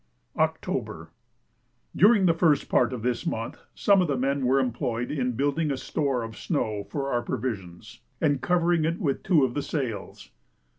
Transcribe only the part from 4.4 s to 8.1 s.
were employed in building a store of snow for our provisions,